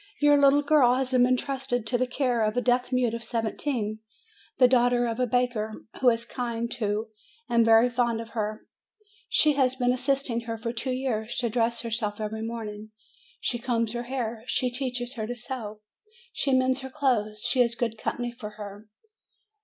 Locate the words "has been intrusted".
0.95-1.85